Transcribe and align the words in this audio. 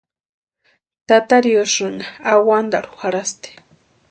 Tata 1.07 1.37
riosïnha 1.47 2.07
awantarhu 2.33 2.95
jarhasti. 3.05 3.51